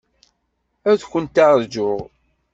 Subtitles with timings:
[0.89, 1.99] Ad kent-arguɣ.